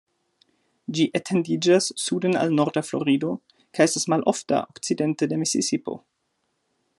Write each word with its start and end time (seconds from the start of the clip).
Ĝi 0.99 1.03
etendiĝas 1.19 1.89
suden 2.03 2.37
al 2.45 2.55
norda 2.61 2.83
Florido, 2.87 3.31
kaj 3.79 3.87
estas 3.91 4.09
malofta 4.15 4.63
okcidente 4.75 5.29
de 5.31 5.37
la 5.39 5.43
Misisipo. 5.45 5.99